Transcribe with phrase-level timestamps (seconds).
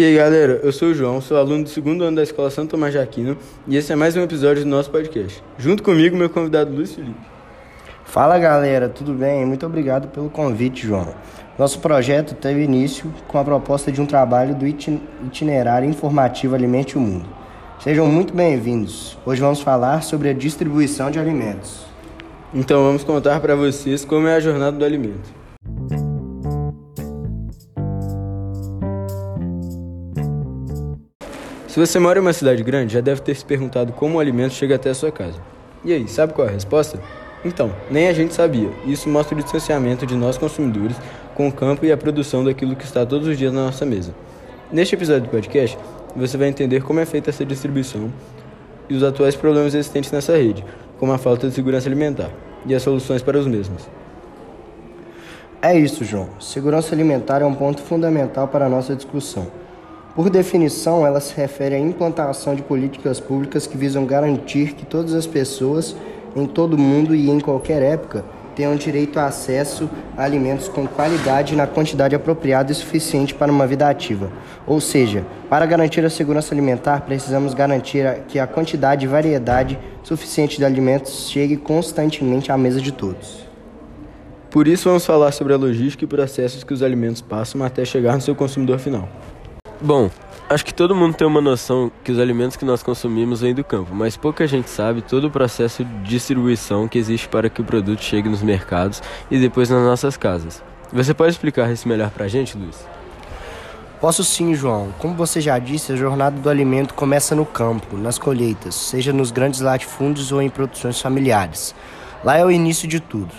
[0.00, 2.70] E aí galera, eu sou o João, sou aluno do segundo ano da Escola Santo
[2.70, 3.36] Tomás de Aquino
[3.68, 5.44] e esse é mais um episódio do nosso podcast.
[5.58, 7.20] Junto comigo, meu convidado Luiz Felipe.
[8.06, 9.44] Fala galera, tudo bem?
[9.44, 11.14] Muito obrigado pelo convite, João.
[11.58, 17.00] Nosso projeto teve início com a proposta de um trabalho do itinerário informativo Alimente o
[17.02, 17.28] Mundo.
[17.78, 19.18] Sejam muito bem-vindos.
[19.26, 21.84] Hoje vamos falar sobre a distribuição de alimentos.
[22.54, 25.39] Então vamos contar para vocês como é a jornada do alimento.
[31.70, 34.54] Se você mora em uma cidade grande, já deve ter se perguntado como o alimento
[34.54, 35.38] chega até a sua casa.
[35.84, 37.00] E aí, sabe qual é a resposta?
[37.44, 38.68] Então, nem a gente sabia.
[38.84, 40.96] Isso mostra o distanciamento de nós consumidores
[41.32, 44.12] com o campo e a produção daquilo que está todos os dias na nossa mesa.
[44.72, 45.78] Neste episódio do podcast,
[46.16, 48.12] você vai entender como é feita essa distribuição
[48.88, 50.64] e os atuais problemas existentes nessa rede,
[50.98, 52.30] como a falta de segurança alimentar
[52.66, 53.88] e as soluções para os mesmos.
[55.62, 56.30] É isso, João.
[56.40, 59.69] Segurança alimentar é um ponto fundamental para a nossa discussão.
[60.14, 65.14] Por definição, ela se refere à implantação de políticas públicas que visam garantir que todas
[65.14, 65.94] as pessoas,
[66.34, 68.24] em todo mundo e em qualquer época,
[68.56, 73.68] tenham direito a acesso a alimentos com qualidade na quantidade apropriada e suficiente para uma
[73.68, 74.32] vida ativa.
[74.66, 80.58] Ou seja, para garantir a segurança alimentar, precisamos garantir que a quantidade e variedade suficiente
[80.58, 83.48] de alimentos chegue constantemente à mesa de todos.
[84.50, 88.16] Por isso, vamos falar sobre a logística e processos que os alimentos passam até chegar
[88.16, 89.08] no seu consumidor final.
[89.82, 90.10] Bom,
[90.50, 93.64] acho que todo mundo tem uma noção que os alimentos que nós consumimos vêm do
[93.64, 97.64] campo, mas pouca gente sabe todo o processo de distribuição que existe para que o
[97.64, 100.62] produto chegue nos mercados e depois nas nossas casas.
[100.92, 102.86] Você pode explicar isso melhor para a gente, Luiz?
[104.02, 104.92] Posso sim, João.
[104.98, 109.30] Como você já disse, a jornada do alimento começa no campo, nas colheitas, seja nos
[109.30, 111.74] grandes latifúndios ou em produções familiares.
[112.22, 113.32] Lá é o início de tudo.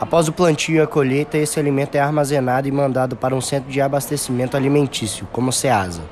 [0.00, 3.70] Após o plantio e a colheita, esse alimento é armazenado e mandado para um centro
[3.70, 6.02] de abastecimento alimentício, como o SEASA.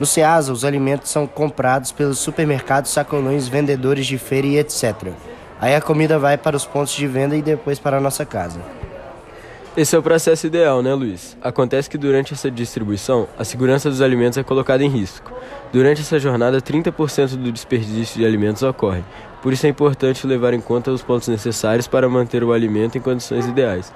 [0.00, 5.12] No SEASA, os alimentos são comprados pelos supermercados, sacolões, vendedores de feira e etc.
[5.60, 8.60] Aí a comida vai para os pontos de venda e depois para a nossa casa.
[9.76, 11.36] Esse é o processo ideal, né, Luiz?
[11.42, 15.30] Acontece que durante essa distribuição, a segurança dos alimentos é colocada em risco.
[15.70, 19.04] Durante essa jornada, 30% do desperdício de alimentos ocorre.
[19.42, 23.02] Por isso é importante levar em conta os pontos necessários para manter o alimento em
[23.02, 23.92] condições ideais.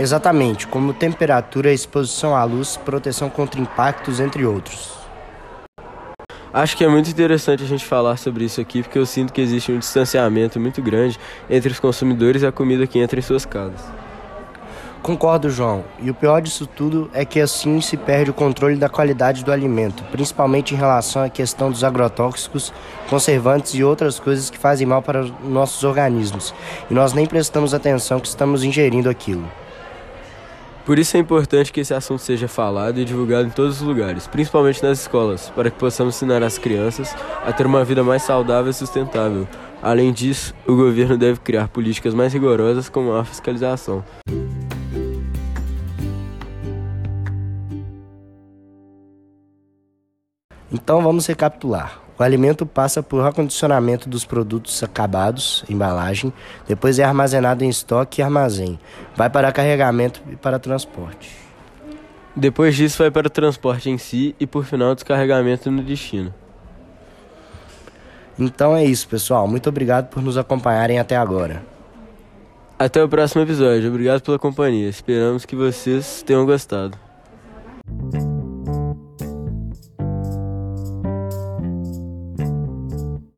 [0.00, 4.94] Exatamente, como temperatura, exposição à luz, proteção contra impactos, entre outros.
[6.52, 9.40] Acho que é muito interessante a gente falar sobre isso aqui, porque eu sinto que
[9.40, 13.46] existe um distanciamento muito grande entre os consumidores e a comida que entra em suas
[13.46, 13.95] casas.
[15.06, 15.84] Concordo, João.
[16.02, 19.52] E o pior disso tudo é que assim se perde o controle da qualidade do
[19.52, 22.72] alimento, principalmente em relação à questão dos agrotóxicos,
[23.08, 26.52] conservantes e outras coisas que fazem mal para nossos organismos.
[26.90, 29.48] E nós nem prestamos atenção que estamos ingerindo aquilo.
[30.84, 34.26] Por isso é importante que esse assunto seja falado e divulgado em todos os lugares,
[34.26, 37.14] principalmente nas escolas, para que possamos ensinar as crianças
[37.44, 39.46] a ter uma vida mais saudável e sustentável.
[39.80, 44.02] Além disso, o governo deve criar políticas mais rigorosas como a fiscalização.
[50.72, 52.00] Então vamos recapitular.
[52.18, 56.32] O alimento passa por acondicionamento dos produtos acabados, embalagem,
[56.66, 58.78] depois é armazenado em estoque e armazém.
[59.14, 61.30] Vai para carregamento e para transporte.
[62.34, 66.32] Depois disso vai para o transporte em si e por final descarregamento no destino.
[68.38, 69.46] Então é isso, pessoal.
[69.46, 71.62] Muito obrigado por nos acompanharem até agora.
[72.78, 73.88] Até o próximo episódio.
[73.88, 74.88] Obrigado pela companhia.
[74.88, 77.05] Esperamos que vocês tenham gostado.